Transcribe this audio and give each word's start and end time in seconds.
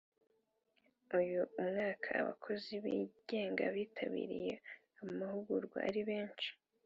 Uyu 1.19 1.41
umwaka 1.61 2.09
abakozi 2.21 2.71
bingenga 2.83 3.65
bitabiriye 3.75 4.53
amahugurwa 5.03 5.77
ari 5.89 6.01
benshi 6.09 6.49